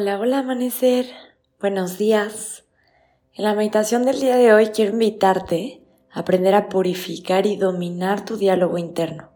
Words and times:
Hola, 0.00 0.20
hola 0.20 0.38
amanecer. 0.38 1.06
Buenos 1.60 1.98
días. 1.98 2.62
En 3.34 3.42
la 3.42 3.54
meditación 3.54 4.04
del 4.04 4.20
día 4.20 4.36
de 4.36 4.52
hoy 4.52 4.68
quiero 4.68 4.92
invitarte 4.92 5.82
a 6.12 6.20
aprender 6.20 6.54
a 6.54 6.68
purificar 6.68 7.46
y 7.46 7.56
dominar 7.56 8.24
tu 8.24 8.36
diálogo 8.36 8.78
interno. 8.78 9.32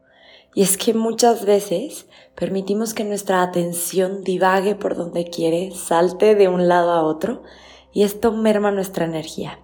Y 0.55 0.63
es 0.63 0.77
que 0.77 0.95
muchas 0.95 1.45
veces 1.45 2.07
permitimos 2.37 2.95
que 2.95 3.03
nuestra 3.03 3.43
atención 3.43 4.23
divague 4.23 4.77
por 4.77 4.95
donde 4.95 5.25
quiere, 5.25 5.73
salte 5.73 6.37
de 6.37 6.47
un 6.47 6.69
lado 6.69 6.93
a 6.93 7.03
otro 7.03 7.43
y 7.93 8.05
esto 8.05 8.31
merma 8.31 8.71
nuestra 8.71 9.05
energía. 9.05 9.59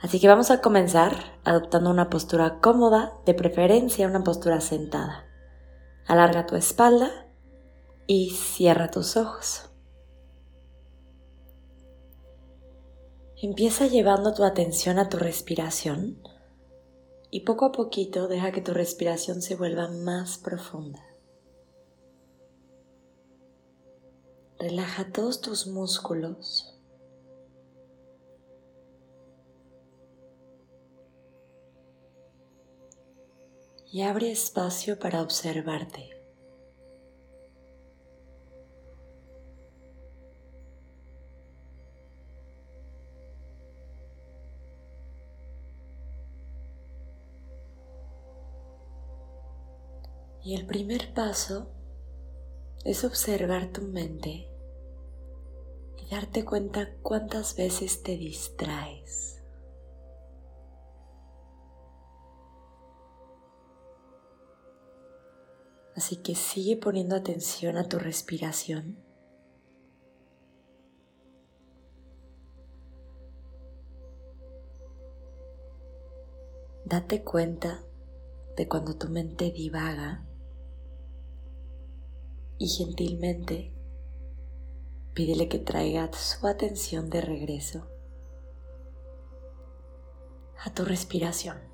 Así 0.00 0.18
que 0.18 0.26
vamos 0.26 0.50
a 0.50 0.60
comenzar 0.60 1.38
adoptando 1.44 1.90
una 1.90 2.10
postura 2.10 2.58
cómoda, 2.58 3.12
de 3.24 3.34
preferencia 3.34 4.08
una 4.08 4.24
postura 4.24 4.60
sentada. 4.60 5.26
Alarga 6.08 6.44
tu 6.44 6.56
espalda 6.56 7.28
y 8.08 8.30
cierra 8.30 8.90
tus 8.90 9.16
ojos. 9.16 9.70
Empieza 13.42 13.88
llevando 13.88 14.32
tu 14.32 14.44
atención 14.44 14.98
a 14.98 15.08
tu 15.08 15.18
respiración 15.18 16.22
y 17.30 17.40
poco 17.40 17.66
a 17.66 17.72
poquito 17.72 18.28
deja 18.28 18.52
que 18.52 18.60
tu 18.60 18.72
respiración 18.72 19.42
se 19.42 19.56
vuelva 19.56 19.88
más 19.88 20.38
profunda. 20.38 21.04
Relaja 24.56 25.10
todos 25.10 25.40
tus 25.40 25.66
músculos. 25.66 26.78
Y 33.90 34.02
abre 34.02 34.30
espacio 34.30 34.98
para 34.98 35.22
observarte. 35.22 36.23
Y 50.44 50.54
el 50.54 50.66
primer 50.66 51.14
paso 51.14 51.70
es 52.84 53.02
observar 53.02 53.72
tu 53.72 53.80
mente 53.80 54.46
y 55.96 56.10
darte 56.10 56.44
cuenta 56.44 56.90
cuántas 57.00 57.56
veces 57.56 58.02
te 58.02 58.18
distraes. 58.18 59.42
Así 65.96 66.16
que 66.16 66.34
sigue 66.34 66.76
poniendo 66.76 67.16
atención 67.16 67.78
a 67.78 67.88
tu 67.88 67.98
respiración. 67.98 68.98
Date 76.84 77.24
cuenta 77.24 77.82
de 78.58 78.68
cuando 78.68 78.98
tu 78.98 79.08
mente 79.08 79.50
divaga 79.50 80.26
y 82.64 82.68
gentilmente 82.68 83.74
pídele 85.12 85.48
que 85.48 85.58
traiga 85.58 86.10
su 86.14 86.46
atención 86.46 87.10
de 87.10 87.20
regreso 87.20 87.86
a 90.64 90.72
tu 90.72 90.86
respiración. 90.86 91.73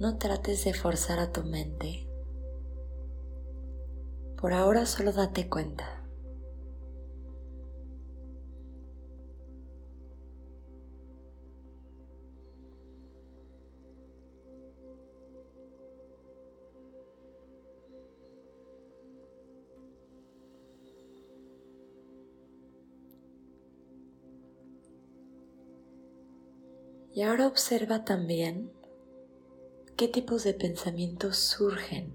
No 0.00 0.16
trates 0.16 0.64
de 0.64 0.74
forzar 0.74 1.18
a 1.18 1.32
tu 1.32 1.42
mente. 1.42 2.06
Por 4.40 4.52
ahora 4.52 4.86
solo 4.86 5.12
date 5.12 5.48
cuenta. 5.48 6.04
Y 27.12 27.22
ahora 27.22 27.48
observa 27.48 28.04
también 28.04 28.77
¿Qué 29.98 30.06
tipos 30.06 30.44
de 30.44 30.54
pensamientos 30.54 31.38
surgen? 31.38 32.14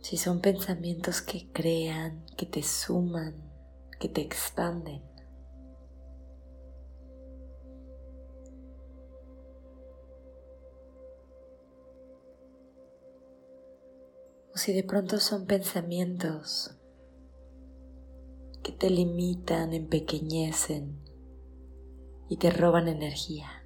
Si 0.00 0.16
son 0.16 0.40
pensamientos 0.40 1.20
que 1.20 1.52
crean, 1.52 2.24
que 2.38 2.46
te 2.46 2.62
suman, 2.62 3.52
que 4.00 4.08
te 4.08 4.22
expanden. 4.22 5.02
O 14.54 14.56
si 14.56 14.72
de 14.72 14.84
pronto 14.84 15.20
son 15.20 15.44
pensamientos 15.44 16.78
que 18.62 18.72
te 18.72 18.88
limitan, 18.88 19.74
empequeñecen 19.74 20.98
y 22.30 22.38
te 22.38 22.48
roban 22.48 22.88
energía. 22.88 23.61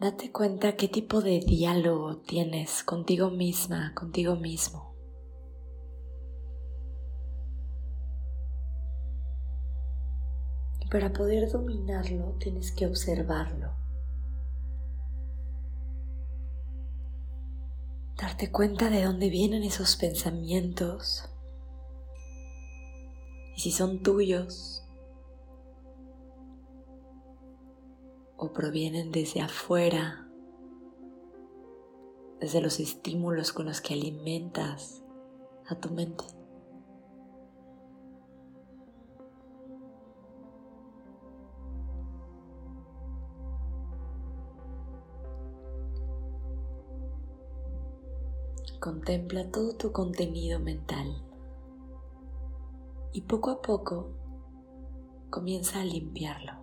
Date 0.00 0.32
cuenta 0.32 0.76
qué 0.76 0.88
tipo 0.88 1.20
de 1.20 1.40
diálogo 1.40 2.16
tienes 2.16 2.82
contigo 2.84 3.30
misma, 3.30 3.92
contigo 3.94 4.34
mismo. 4.34 4.94
Y 10.80 10.88
para 10.88 11.12
poder 11.12 11.50
dominarlo 11.52 12.34
tienes 12.38 12.72
que 12.72 12.86
observarlo. 12.86 13.74
Darte 18.16 18.50
cuenta 18.50 18.88
de 18.88 19.04
dónde 19.04 19.28
vienen 19.28 19.64
esos 19.64 19.96
pensamientos 19.96 21.28
y 23.54 23.60
si 23.60 23.70
son 23.70 24.02
tuyos 24.02 24.79
o 28.42 28.54
provienen 28.54 29.12
desde 29.12 29.42
afuera, 29.42 30.26
desde 32.40 32.62
los 32.62 32.80
estímulos 32.80 33.52
con 33.52 33.66
los 33.66 33.82
que 33.82 33.92
alimentas 33.92 35.04
a 35.68 35.74
tu 35.74 35.90
mente. 35.90 36.24
Contempla 48.80 49.50
todo 49.50 49.76
tu 49.76 49.92
contenido 49.92 50.58
mental 50.58 51.22
y 53.12 53.20
poco 53.20 53.50
a 53.50 53.60
poco 53.60 54.14
comienza 55.28 55.82
a 55.82 55.84
limpiarlo. 55.84 56.59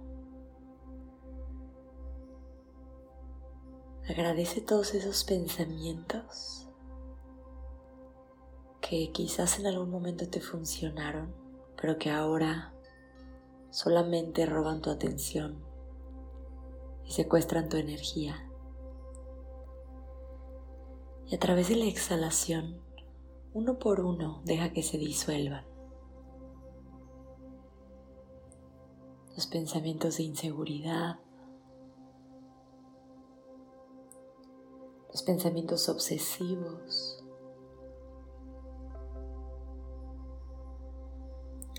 Agradece 4.10 4.62
todos 4.62 4.94
esos 4.94 5.26
pensamientos 5.26 6.70
que 8.80 9.12
quizás 9.12 9.60
en 9.60 9.68
algún 9.68 9.90
momento 9.90 10.30
te 10.30 10.40
funcionaron, 10.40 11.36
pero 11.80 11.98
que 11.98 12.10
ahora 12.10 12.74
solamente 13.70 14.46
roban 14.46 14.82
tu 14.82 14.90
atención 14.90 15.62
y 17.04 17.12
secuestran 17.12 17.68
tu 17.68 17.76
energía. 17.76 18.50
Y 21.26 21.36
a 21.36 21.40
través 21.40 21.68
de 21.68 21.76
la 21.76 21.86
exhalación, 21.86 22.80
uno 23.54 23.78
por 23.78 24.00
uno, 24.00 24.42
deja 24.46 24.72
que 24.72 24.84
se 24.84 24.98
disuelvan. 24.98 25.66
Los 29.36 29.48
pensamientos 29.48 30.16
de 30.16 30.24
inseguridad, 30.24 31.20
los 35.18 35.24
pensamientos 35.24 35.90
obsesivos, 35.90 37.26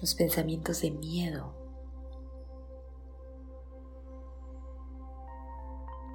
los 0.00 0.14
pensamientos 0.16 0.80
de 0.80 0.90
miedo. 0.90 1.54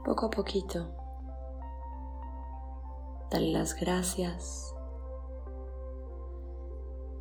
Poco 0.03 0.25
a 0.25 0.29
poquito, 0.31 0.93
dale 3.31 3.53
las 3.53 3.73
gracias 3.79 4.75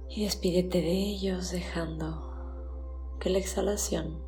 y 0.09 0.25
despídete 0.25 0.79
de 0.81 0.91
ellos 0.91 1.53
dejando 1.53 3.15
que 3.21 3.31
la 3.31 3.39
exhalación 3.39 4.21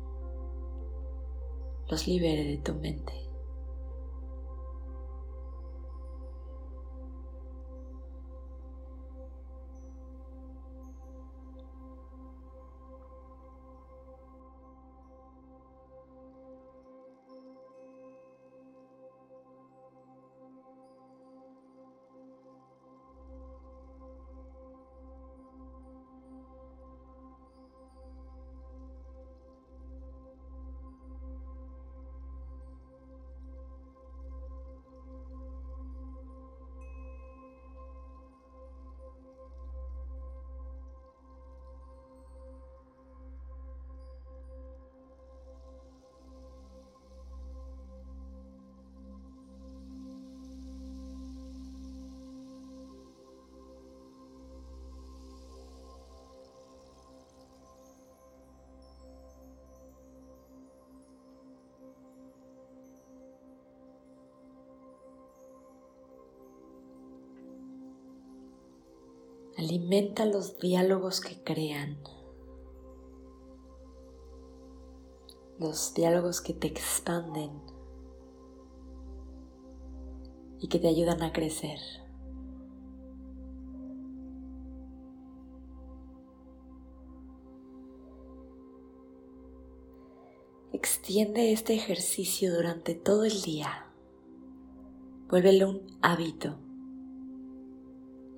los 1.89 2.07
libere 2.07 2.45
de 2.45 2.57
tu 2.59 2.73
mente. 2.75 3.24
Alimenta 69.57 70.25
los 70.25 70.59
diálogos 70.59 71.21
que 71.21 71.41
crean, 71.41 71.97
los 75.57 75.93
diálogos 75.93 76.41
que 76.41 76.53
te 76.53 76.67
expanden 76.67 77.51
y 80.59 80.67
que 80.67 80.77
te 80.77 80.89
ayudan 80.89 81.23
a 81.23 81.31
crecer. 81.31 81.79
Extiende 90.73 91.53
este 91.53 91.75
ejercicio 91.75 92.53
durante 92.53 92.93
todo 92.93 93.23
el 93.23 93.41
día. 93.41 93.89
Vuélvelo 95.29 95.69
un 95.69 95.97
hábito 96.01 96.64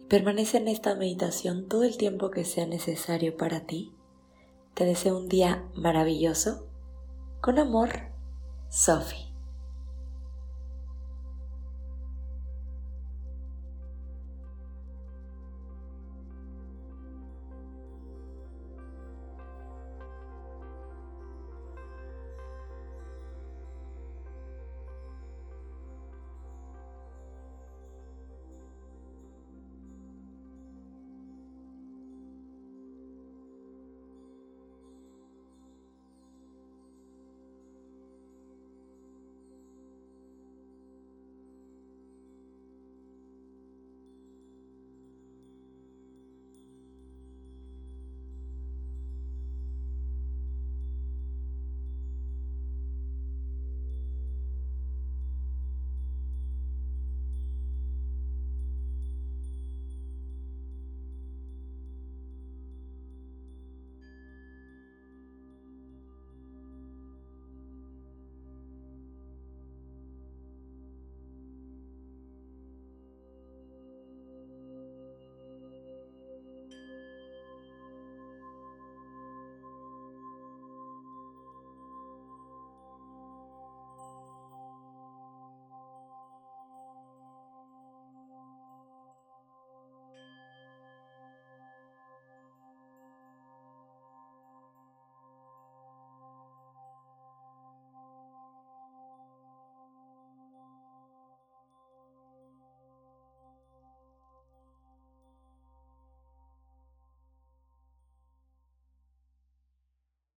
Permanece 0.10 0.58
en 0.58 0.70
esta 0.70 0.96
meditación 0.96 1.68
todo 1.68 1.84
el 1.84 1.98
tiempo 1.98 2.32
que 2.32 2.46
sea 2.46 2.66
necesario 2.66 3.36
para 3.36 3.66
ti. 3.66 3.94
Te 4.74 4.86
deseo 4.86 5.18
un 5.18 5.28
día 5.28 5.68
maravilloso. 5.76 6.66
Con 7.42 7.60
amor, 7.60 7.90
Sophie. 8.70 9.27